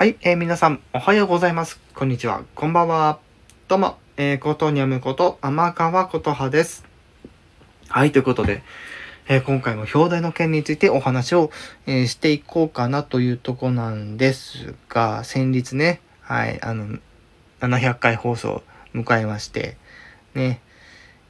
[0.00, 1.78] はい、えー皆さん、おはようございます。
[1.94, 2.42] こんにちは。
[2.54, 3.18] こんばんは。
[3.68, 6.86] どうも、えー、ことにゃむこと、天川ことはです。
[7.90, 8.62] はい、ということで、
[9.28, 11.50] えー今回も表題の件についてお話を、
[11.86, 16.98] えーしていこうかなというとこなんですが、先日ね、はい、あの、
[17.60, 18.62] 700回放送
[18.94, 19.76] 迎えまして、
[20.34, 20.62] ね、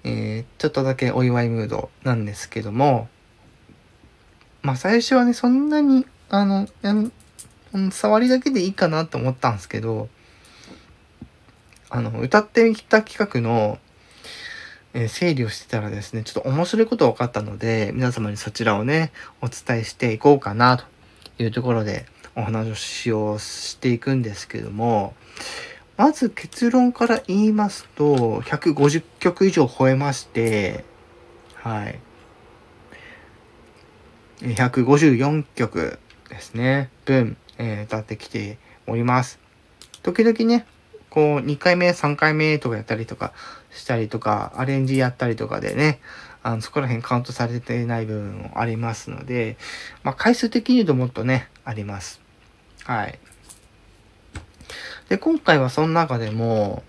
[0.05, 3.09] えーちょっとだけお祝いムードなんですけども、
[4.62, 6.68] まあ最初はね、そんなに、あの、
[7.93, 10.09] 触りだけでいいかなと思ったんですけど、
[11.88, 13.79] あの、歌ってみた企画の、
[14.93, 20.84] えー整理をしてたらですね、ちょっと面白いこと分かったので、皆様にそちらをね、お伝えしていこうかなと
[21.43, 25.15] いうところでお話をしていくんですけども、
[25.96, 30.84] まず結論から言いますと、150曲以上超えまして、
[31.55, 32.01] はい。
[34.41, 35.98] 154曲
[36.30, 39.38] ですね、分、えー歌ってきております。
[40.02, 40.65] 時々ね、
[41.11, 43.32] こう、2回目、3回目とかやったりとか
[43.71, 46.01] したりとか、アレンジやったりとかでね、
[46.43, 49.59] あのそこら辺カウントされてない部分もありますので、
[50.02, 52.21] まあ、回数的に言うともっとね、あります。
[52.85, 53.19] はい。
[55.09, 56.82] で、今回はその中でも、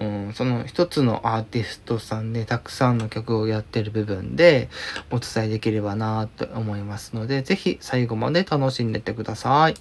[0.00, 4.68] うん、その一つのアーティストさんでたくさんの曲をやってる部分で
[5.10, 9.74] お伝えできればなと思いますので、ぜひ最後まで楽しんでってください。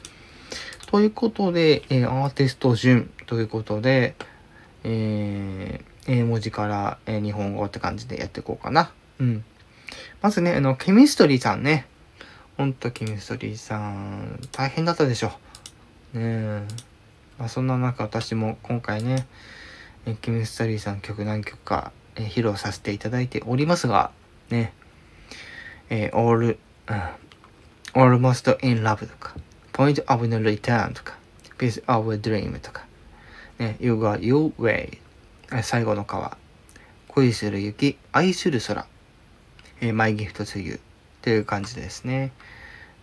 [0.88, 4.16] ということで、えーアーティスト順ということで、
[4.84, 8.92] えー英文字から、えー日本語って感じでやっていこうかな。
[9.20, 9.44] うん。
[10.22, 11.86] まずね、あの、ケミストリーさんね。
[12.58, 15.28] ほんとケミストリーさん、大変だったでしょ。
[15.28, 15.34] ね
[16.16, 16.64] え。
[17.38, 19.28] まあ、そんな中、私も今回ね、
[20.08, 24.12] えーケミストリーさん曲何曲か、えー披露させていただいておりますが、
[24.50, 24.72] ね、
[25.90, 26.58] えー、All、うん、
[27.94, 29.36] Almost in Love とか、
[29.74, 31.18] Point of No Return とか、
[31.58, 32.86] Piece of a Dream とか、
[33.60, 35.00] ね、You Got Your Way、
[35.62, 36.38] 最後の川、
[37.10, 38.88] 恋する雪、愛する空、
[39.82, 40.80] えー、My Gift to You
[41.22, 42.32] という感じですね。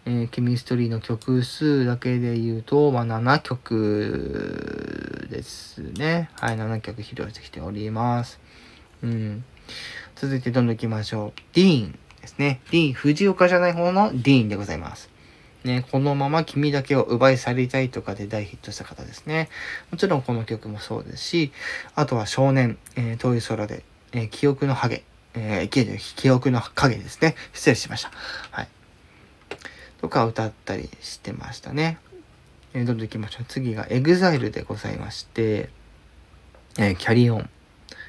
[0.06, 6.28] えーケミストリーの曲数だけで言うと、まあ、7曲ですね。
[6.34, 8.38] はい、7曲披露してきております。
[9.02, 9.44] うん。
[10.14, 11.40] 続いてどんどん行きましょう。
[11.54, 12.60] ディーンですね。
[12.70, 15.08] ディーン、藤岡じゃない方のディーンでございます。
[15.64, 19.48] ね、このまま君だけを奪い去りたいとかで大ヒットした方ですね。
[19.90, 21.52] もちろんこの曲もそうですし、
[21.94, 23.82] あとは少年、えー遠い空で、
[24.12, 25.86] えー記憶のハゲ、えー、記
[26.16, 27.34] 記憶の影ですね。
[27.54, 28.10] 失礼しました。
[28.50, 28.68] はい。
[30.04, 31.98] とか歌ったりしてましたね。
[32.74, 33.46] えーどんどん行きましょう。
[33.48, 35.70] 次が EXILE でございまして、
[36.78, 37.48] えーキャリオン、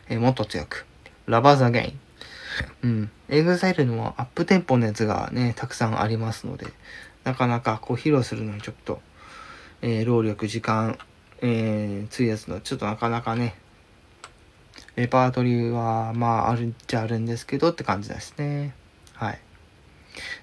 [0.10, 0.86] えーもっと強く、
[1.26, 1.96] ラバーザゲ
[2.84, 2.90] イン。
[2.90, 3.12] うん。
[3.30, 6.68] EXILE のアップテンポのやつがね、たくさんありますので、
[7.24, 9.00] なかなかこう披露するのにちょっと、
[9.82, 11.00] えー労力、時間、
[11.40, 13.56] えー、費やすのちょっとなかなかね、
[14.98, 18.76] レパートリーはまああるっちゃあるんですけどって感じですね。
[19.14, 19.40] はい。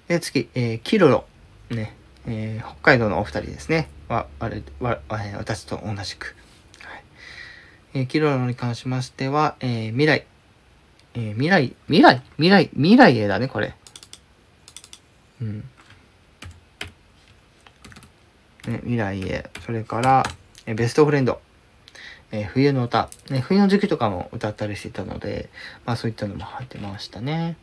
[0.07, 1.25] で、次、えーキロロ。
[1.69, 1.95] ね、
[2.27, 3.89] えー北海道のお二人ですね。
[4.07, 6.35] は、あれ、は、えー私と同じく。
[6.81, 7.03] はい。
[7.93, 10.25] えーキロロに関しましては、えー未来。
[11.15, 13.75] えー未来、未来、未来、未来へだね、これ。
[15.41, 15.59] うん。
[18.67, 19.49] ね、未来へ。
[19.65, 20.23] それから、
[20.65, 21.41] えーベストフレンド。
[22.31, 23.39] えー冬の歌、ね。
[23.39, 25.49] 冬の時期とかも歌ったりしてたので、
[25.85, 27.57] まあそういったのも入ってましたね。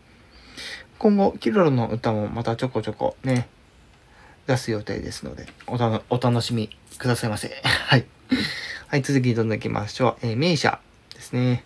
[0.98, 3.48] 今後、キロロの歌もまたちょこちょこね、
[4.46, 7.50] 出す予定ですので、おたのお楽しみくださいませ。
[7.62, 8.06] はい。
[8.88, 10.26] はい、続きどんどん行きましょう。
[10.26, 10.80] えー、名車
[11.14, 11.64] ですね。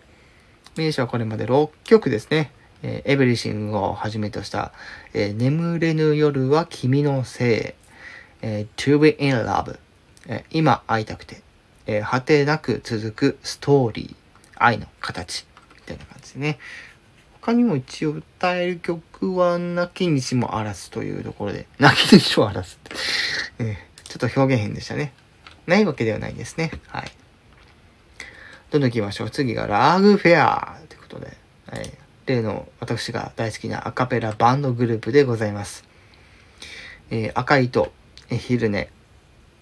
[0.75, 2.51] 名車はこれまで6曲ですね。
[2.83, 4.71] えーエブリシングをはじめとした、
[5.13, 7.87] えー眠れぬ夜は君のせい、
[8.41, 9.79] えー To be in love、
[10.27, 11.41] えー今会いたくて、
[11.87, 14.15] えー果てなく続くストーリー、
[14.57, 16.59] 愛の形、みたいな感じでね。
[17.45, 22.95] 他にも一応歌える曲は、なきにしもあらずというところで、なきにしもあらずって、
[23.63, 25.13] えーちょっと表現変でしたね。
[25.67, 26.71] ないわけではないですね。
[26.87, 27.11] はい。
[28.71, 29.29] どんどん行きましょう。
[29.29, 31.37] 次がラーグフェアということで、
[31.67, 31.91] はい、
[32.25, 35.83] 例の私が大好きなアカペラバンドグループでございます。
[37.11, 37.91] えー赤い糸、
[38.29, 38.89] え昼寝、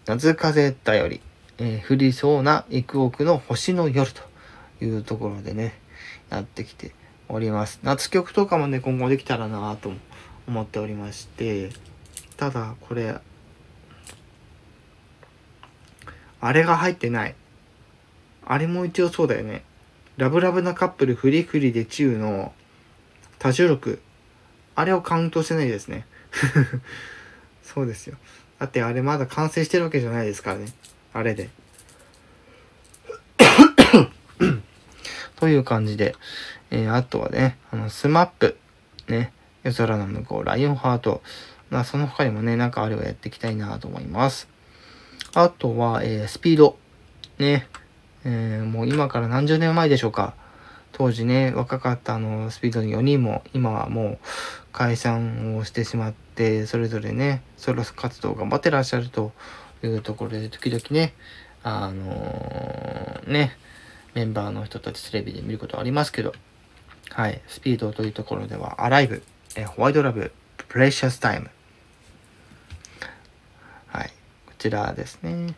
[0.05, 1.19] 夏風だより、
[1.57, 4.21] えー降りそうな幾億の星の夜と
[4.81, 5.73] いうところでね、
[6.29, 6.93] やってきて
[7.33, 7.79] おります。
[7.83, 9.91] 夏曲とかもね、今後できたらなと
[10.47, 11.71] 思っておりまして、
[12.37, 13.15] ただこれ、
[16.39, 17.35] あれが入ってない。
[18.45, 19.63] あれも一応そうだよね。
[20.17, 22.53] ラブラブなカップルフリフリでチューの
[23.39, 24.01] 多重録。
[24.75, 26.05] あれをカウントしてないですね。
[27.63, 28.17] そうですよ。
[28.59, 30.67] だってあれまだ完成してるわけじゃないですからね。
[31.13, 31.49] あれで。
[35.43, 36.15] という感じで、
[36.71, 38.55] えー、あとはね、あの、 SMAP、
[39.09, 41.21] ね、夜空の向こう、ライオンハート、
[41.69, 44.47] まあ、その他にもね、なんかあればやっていきたいなと思います。
[45.33, 46.77] あとは、えー、スピード。
[47.39, 47.67] ね、
[48.23, 50.33] えー、もう今から何十年前でしょうか。
[50.93, 54.17] 当時ね、若かったあの、スピードの4人も、今はもう
[54.71, 59.33] 解散をしてしまって、それぞれね、ソロ活動頑張ってらっしゃると
[59.83, 61.13] いうところで、時々ね、
[61.63, 63.57] あのー、ね、
[64.13, 66.33] メンバーの人たちテレビで見ることありますけど、
[67.09, 69.23] はい、スピードというところでは、アライブ、
[69.55, 70.31] えホワイトラブ、
[70.67, 71.49] プレシャスタイム。
[73.87, 74.07] はい、
[74.45, 75.55] こちらですね。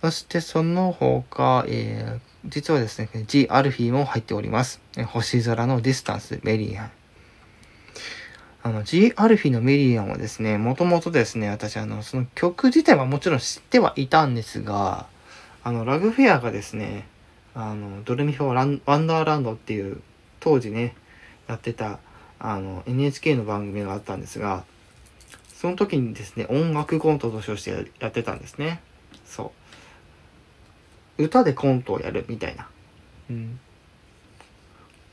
[0.00, 4.80] そしてその他、えー、実はですね、G アルフィーも入っております。
[5.06, 6.90] 星空のディスタンス、メリアン。
[8.62, 15.06] あの、G アルフィーのメリアンはですね、もともとですね、私あの、その曲自体はもちろん知ってはいたんですが、
[15.62, 17.06] あの、ラグフェアがですね、
[17.54, 20.00] あの、ドレミフォーランワンダーランドっていう、
[20.40, 20.94] 当時ね、
[21.48, 21.98] やってた、
[22.38, 24.64] あの、NHK の番組があったんですが、
[25.54, 28.80] その時にですね、音楽コントとしてやってたんですね。
[29.26, 29.52] そ
[31.18, 31.24] う。
[31.24, 32.68] 歌でコントをやるみたいな。
[33.28, 33.60] うん。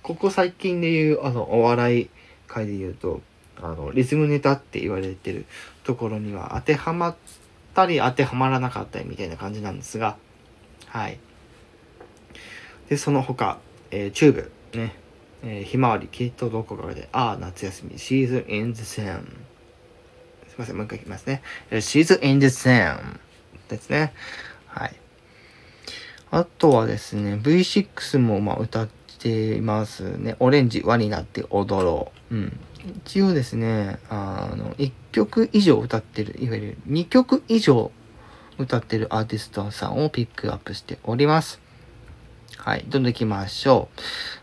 [0.03, 2.09] ここ最近で言う、あの、お笑い
[2.47, 3.21] 界で言うと、
[3.61, 5.45] あの、リズムネタって言われてる
[5.83, 7.15] ところには当てはまっ
[7.73, 10.15] たり当てはまらなかったりみたいな感じなんですが、
[10.87, 11.19] はい。
[12.89, 13.59] で、その他、
[13.91, 14.95] えー、チューブ、ね、
[15.43, 19.21] えー、ひまわり、きっとどこかで、ああ、夏休み、シーズンイン the same。
[20.47, 21.41] すいません、もう一回いきますね。
[21.81, 22.97] シーズンイン the same
[23.69, 24.13] ですね。
[24.67, 24.95] はい。
[26.31, 30.35] あとはですね、V6 もまあ歌っていますね。
[30.39, 32.35] オレンジ、輪になって踊ろう。
[32.35, 32.59] うん。
[33.05, 37.91] 一応ですね、あの、1曲以上歌ってる、いわゆる2曲以上
[38.57, 41.66] 歌ってるアーティストさんをピックアップしております。
[42.57, 43.89] はい、どんどん行きましょ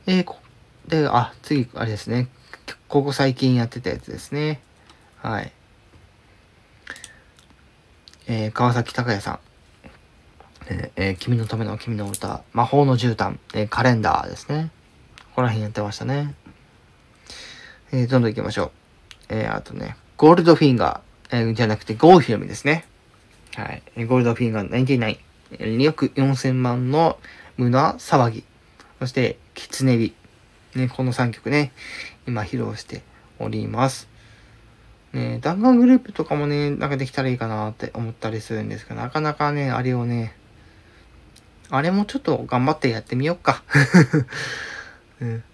[0.07, 0.11] う。
[0.11, 0.35] えー、
[0.89, 2.29] で、あ、次、あれですね。
[2.89, 4.61] ここ最近やってたやつですね。
[5.21, 5.53] はい。
[8.27, 9.39] えー、川崎隆也さん。
[10.97, 14.71] えー、君のための君の歌、魔法の絨毯、えー、カレンダーですね。
[15.19, 16.35] ここら辺やってましたね。
[17.93, 18.71] えー、どんどん行きましょう。
[19.29, 22.87] えー、あとね、ゴールドフィンガー、えー、じゃなくてゴーフィルムですね。
[23.57, 23.83] はい。
[24.07, 25.19] ゴールドフィンガー99、
[25.59, 27.19] 2億4000万の
[27.57, 28.45] 胸騒ぎ。
[28.99, 30.15] そして、キツネビ。
[30.75, 31.73] ね、この3曲ね、
[32.27, 33.03] 今披露して
[33.39, 34.09] おります。
[35.13, 40.35] ね、弾丸グループとかもね、なんかできたらいいかなって思ったりするんですけど、なかなかね、あれをね、
[41.71, 43.63] あれもちょっと頑張ってやってみよ うか。
[45.21, 45.45] うん。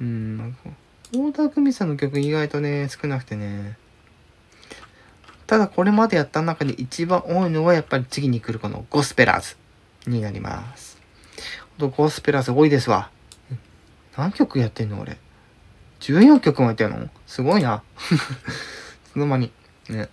[0.00, 0.70] うんか、
[1.14, 3.76] 大田久美さんの曲意外とね、少なくてね。
[5.50, 9.56] ただこれまでやった中で一番多いのはやっぱり次に来るこのゴスペラーズ
[10.08, 10.96] になります。
[11.76, 13.10] ゴスペラーズ多いですわ。
[14.16, 15.18] 何曲やってんの俺。
[15.98, 17.08] 14曲もやってんの？
[17.26, 17.82] すごいな。
[19.12, 19.50] その間に。
[19.88, 20.08] ね。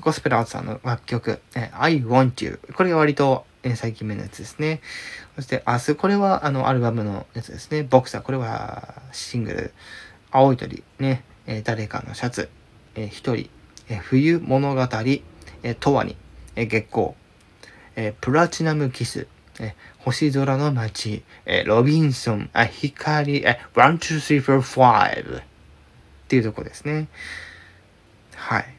[0.00, 2.58] ゴスペラーズさんの楽曲、え I Want You。
[2.72, 4.80] これが割と、え最近目のやつですね。
[5.36, 7.82] そして明日、これはあのアルバムのやつですね。
[7.82, 9.74] ボクサー、これはシングル。
[10.30, 11.22] 青い鳥、ね。
[11.46, 12.48] え誰かのシャツ、
[12.94, 13.50] え一人、
[13.96, 14.88] 冬物語、
[15.62, 16.16] えとわに、
[16.56, 17.10] え月光、
[17.96, 19.26] えプラチナムキス、
[19.58, 25.42] え星空の街、えロビンソン、あ光、え1、2、3、4、5っ
[26.28, 27.08] ていうとこですね。
[28.36, 28.74] はい。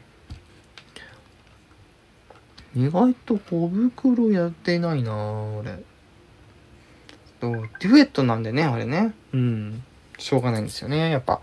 [2.74, 5.84] 意外と小袋やってないな俺。
[7.38, 9.12] と、デュエットなんでね、あれね。
[9.32, 9.84] うん。
[10.16, 11.40] しょうがないんですよね、やっぱ。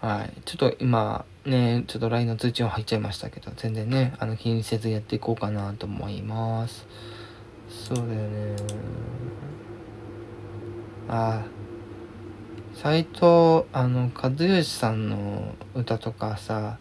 [0.00, 0.32] はい。
[0.44, 6.86] ちょっと今、ね、ちょっと LINE の通知音入っちゃいましたけど、全然ね、あの、気にせずやっていこうかなと思います。
[7.68, 8.56] そうだよね。
[11.08, 11.42] あ。
[12.74, 16.78] 斎藤、あの、和義さんの歌とかさ、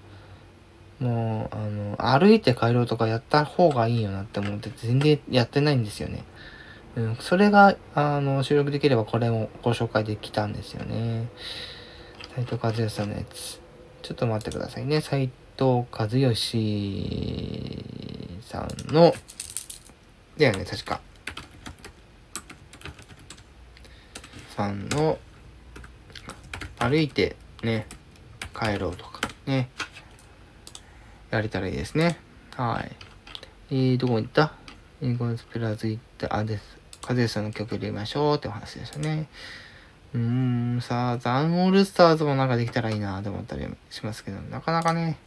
[1.00, 6.24] もう、あの、歩いて帰ろうとかやった方がいいよなって思って全然やってないんですよね。
[6.96, 11.28] うん、それが、あの、収録できればこれもご紹介できたんですよね。
[12.36, 13.63] 斉藤和義さんのやつ。
[14.04, 15.02] ちょっと待ってくださいね。
[15.02, 17.84] 斉藤和義
[18.42, 19.14] さんの、
[20.38, 21.02] だよね、確か。
[24.56, 25.18] さんの、
[26.78, 27.88] 歩いてね、
[28.54, 29.70] 帰ろうとかね。
[31.32, 32.20] やれたらいいですね。
[32.56, 32.96] はい。
[33.72, 34.54] えー、どこ行った？
[35.02, 36.78] えー、ゴンスペラーズ行った、あ、です。
[37.08, 39.30] 和義さんの曲入れましょうってお話でしたね。
[40.14, 45.18] うーん、さあ、ザンオールスターズもなんかできたらいいなと思ったりしますけど、なかなかね、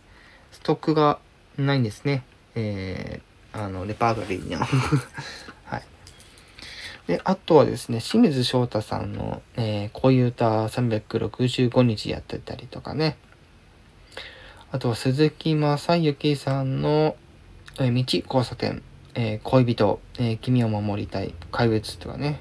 [0.53, 1.19] ストックが
[1.59, 2.25] ないんですね。
[2.55, 4.65] えー、あの、レパートリーには。
[5.65, 5.83] はい。
[7.09, 13.17] で、あとはですね、清水翔太さんの、えー、恋歌365日やってたりとかね。
[14.71, 17.17] あとは鈴木正幸さんの、
[17.81, 18.83] えー、道交差点、
[19.15, 22.41] えー、恋人、えー、君を守りたい、怪物とかね。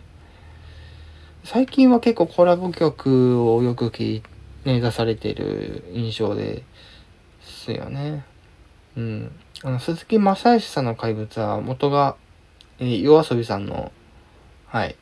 [1.45, 4.23] 最近は結構コラボ曲をよく聞い
[4.65, 6.63] ね、出されている印象で
[7.39, 8.25] すよね。
[8.97, 9.31] うん。
[9.61, 12.15] あの、鈴木正義さんの怪物は元が、
[12.79, 13.91] えー、夜遊びさんの、
[14.65, 14.95] はい、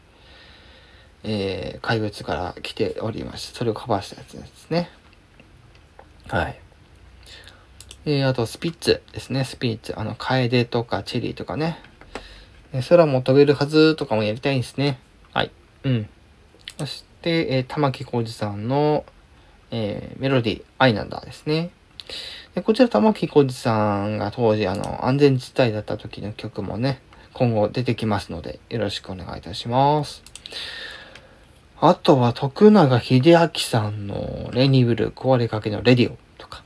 [1.24, 4.90] えー、怪物から来ておりまして、それをカバーしたやつですね。
[6.28, 6.60] はい。
[8.04, 9.98] えー、あと、スピッツですね、スピッツ。
[9.98, 11.80] あの、カエデとかチェリーとかね。
[12.90, 15.00] 空も飛べるはずとかもやりたいんですね。
[15.32, 15.52] はい。
[15.86, 16.10] うん。
[16.78, 19.06] そして、えー、玉置浩二さんの、
[19.72, 21.70] えー、メロディー、愛なんだですね。
[22.56, 27.02] でこちら玉置浩二さんが当時あの安全地帯だった時の曲もね、
[27.34, 30.24] 今後出てきますのでよろしくお願いいたします。
[31.80, 36.64] あとは徳永秀明さんのレニブル壊れかけのレディオとか。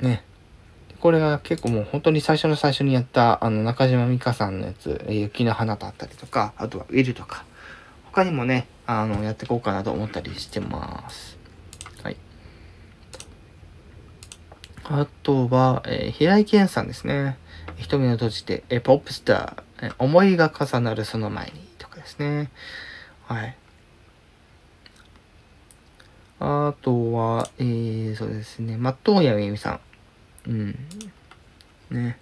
[0.00, 0.22] ね。
[1.00, 7.44] これが結構もう本当に最初の最初にやったあの中島美嘉さんのやつ、雪の花だったりとか、あとはウィルとか。
[8.06, 11.36] 他にもね、あの、やっていこうかなと思ったりしてます。
[12.02, 12.16] はい。
[14.84, 17.36] あとは、えー、平井堅さんですね。
[17.76, 22.50] 瞳を閉じて、えー、ポップスター、えー、思いが重なるその前に、とかですね。
[23.26, 23.56] はい。
[26.40, 29.80] あとは、えー、そうですね、松任谷由実さ
[30.46, 30.50] ん。
[30.50, 30.78] うん。
[31.90, 32.18] ね。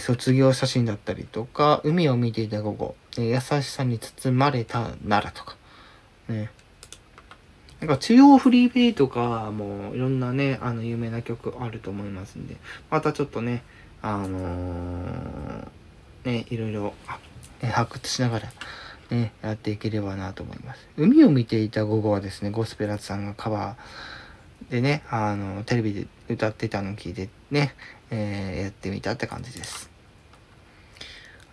[0.00, 5.55] 卒業写真だったりとか、海を見ていた午後、優しさに包まれたならとか。
[6.28, 6.50] ね。
[7.80, 12.56] なんか中央フリーペイとかもいろんなね、あの有名な曲あると思いますんで、
[12.90, 13.62] またちょっとね、
[14.00, 15.66] あのー、
[16.24, 16.94] ね、いろいろ
[17.60, 18.52] 発掘しながら
[19.10, 20.88] ね、やっていければなと思います。
[20.96, 27.74] 海を見ていた午後はですね、ゴスペラツさんがカバーでね、あの、テレビで歌ってたのを聞いてね、
[28.10, 29.95] えー、やってみたって感じです。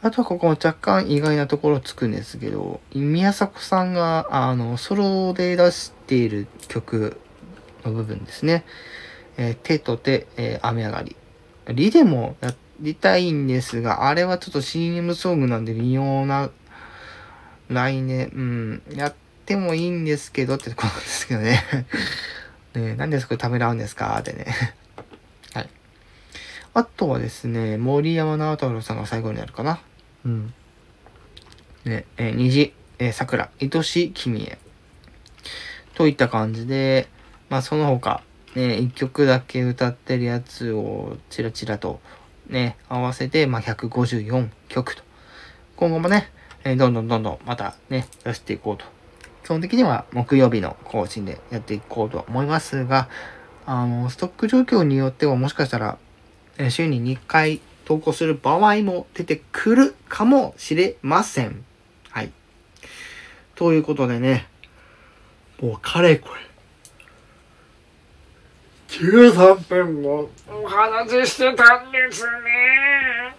[0.04, 7.22] あとはここも若干意外なところつくんですけど、宮迫さんが、あの、ソロで出している曲
[7.86, 8.66] の部分ですね。
[9.38, 11.16] えー、手と手、えー、雨上がり。
[11.70, 16.50] リでもやりたいんですが、あれはちょっと CM ソングなんで微妙な、
[17.70, 21.64] 来年、うん、やってもいいんですけどってところですけどね。
[22.76, 24.48] ねなんでそこためらうんですかってね。
[25.56, 25.70] はい。
[26.74, 29.80] あとはですね、森山直太朗さんが最後になるかな。
[30.26, 30.54] うん。
[31.86, 34.58] ね、えー、虹、えー、桜、愛しい君へ。
[35.96, 37.08] といった感じで、
[37.50, 38.24] まあその他、
[38.56, 42.00] ね、一曲だけ歌ってるやつをチラチラと
[42.48, 45.04] ね、合わせて、まあ154曲と。
[45.76, 46.32] 今後もね、
[46.64, 48.86] えー、どんどんどんどんまたね、出していこうと。
[49.44, 53.10] 基本的には木曜日の更新でやっていこうと思いますが、
[53.66, 55.98] あの、ストック状況によってはもしかしたら、
[56.58, 61.64] え、週に2回投稿する場合も出てくるかもしれません。
[62.10, 62.32] はい。
[63.56, 64.48] ということでね、
[65.62, 66.42] もうかれこれ、
[68.88, 73.36] 13分もお話ししてたんですね。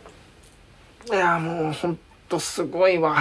[1.10, 1.98] いや、もうほん
[2.28, 3.18] とすごいわ。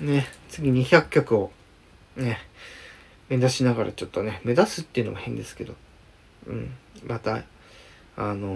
[0.00, 1.52] ね、次200曲を
[2.16, 2.40] ね、
[3.28, 5.74] 目指しながらちょっとね、目指すっていうのも変ですけど、
[6.46, 6.74] うん、
[7.06, 7.42] また
[8.20, 8.50] あの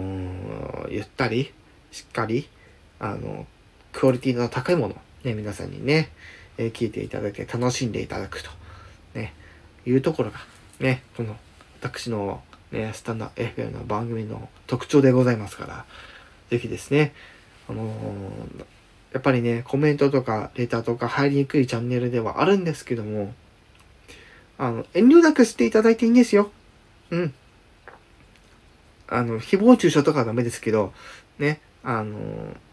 [0.85, 1.51] ー、ゆったり、
[1.91, 2.47] しっかり、
[2.99, 3.47] あの、
[3.93, 6.11] クオリティの高いもの、ね、皆さんにね、
[6.59, 8.51] えー、聞いていただいて楽しんでいただくと、
[9.15, 9.33] ね、
[9.87, 10.37] いうところが、
[10.79, 11.35] ね、この、
[11.81, 15.85] 私の、ね、スタンダ FM の番組の特徴でございますから、
[16.51, 17.15] ぜひですね、
[17.67, 18.65] あのー、
[19.13, 23.33] やっぱりね、コメントとかレターとか入りにくいチャンネルではあるんですけども、
[24.59, 26.51] あの、遠慮なくしていただいていいんですよ。
[27.09, 27.33] うん。
[29.07, 30.93] あの、誹謗中傷とかはダメですけど、
[31.39, 32.17] ね、あの、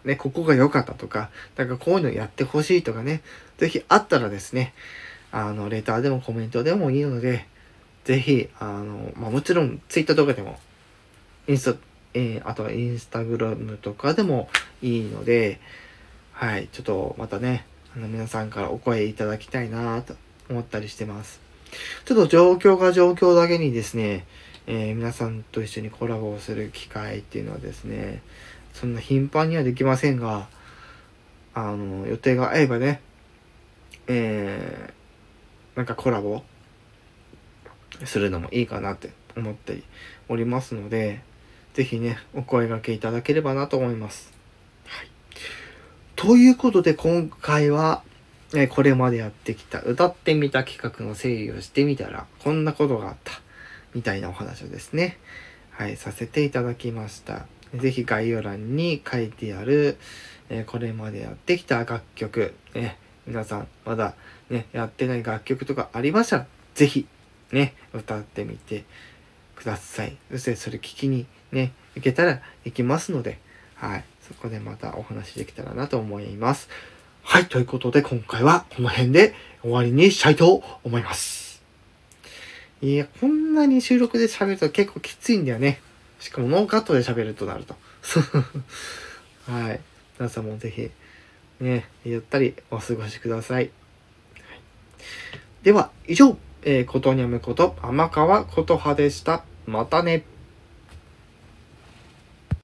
[0.04, 3.22] ね、ここが良かったとか、なんかこういうのやってほしいとかね、
[3.58, 4.72] ぜひあったらですね、
[5.30, 7.46] あの、レターでもコメントでもいいので、
[8.04, 10.58] ぜひ、あの、まあ、もちろん、ツイッターとかでも、
[11.46, 11.80] インスタ、
[12.14, 14.48] えー、あとはインスタグラムとかでも
[14.82, 15.60] いいので、
[16.32, 17.64] はい、ちょっとまたね、
[17.96, 20.14] あの皆さんからお声いただきたいなと
[20.50, 21.40] 思ったりしてます。
[22.04, 24.26] ちょっと状況が状況だけにですね、
[24.66, 28.22] えー、皆さんと一緒にコラボをする機会っていうのはですね、
[28.72, 30.48] そんな頻繁にはできませんが、
[31.54, 33.00] あの、予定が合えばね、
[34.06, 35.02] えー
[35.74, 36.42] なんかコラボ
[38.04, 39.82] するのもいいかなって思って
[40.28, 41.22] おりますので、
[41.74, 44.32] ぜひね、お声掛けいただければなと思います。
[44.86, 45.08] はい。
[46.16, 48.02] ということで今回は、
[48.54, 53.40] えこれまでやってきた歌ってみた企画の整理をしてみたら、こんなことがあった。
[53.94, 55.18] みたいなお話をですね、
[55.70, 57.46] はい、させていただきました。
[57.74, 59.96] ぜひ概要欄に書いてある、
[60.50, 64.14] えこれまでやってきた楽曲、ね、皆さんまだ
[64.50, 67.06] ね、やってない楽曲とかありましたら、ぜひ
[67.52, 68.84] ね、歌ってみて
[69.56, 70.16] ください。
[70.30, 73.38] そしてそれ聞きにね、行けたら行きますので、
[73.76, 76.68] はい、そこでまたお話できたらなと思います。
[77.22, 81.41] はい、ということで今回はこの辺で終わりにしたいと思います。
[82.82, 85.80] いや、こんなに収録で喋ると結構きついんだよね。
[86.18, 87.76] しかもノーカットで喋るとなると。
[89.46, 89.80] はい。
[90.18, 90.90] 皆さんもぜひ、
[91.60, 93.70] ね、ゆったりお過ごしください。
[95.62, 99.44] では、以上、えー、ことにゃむこと、天川ことはでした。
[99.64, 100.24] またね。